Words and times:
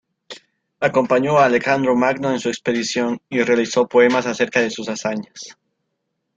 Acompañó 0.79 1.37
a 1.37 1.45
Alejandro 1.45 1.95
Magno 1.95 2.31
en 2.31 2.39
su 2.39 2.49
expedición 2.49 3.21
y 3.29 3.43
realizó 3.43 3.87
poemas 3.87 4.25
acerca 4.25 4.59
de 4.59 4.71
sus 4.71 4.89
hazañas. 4.89 5.55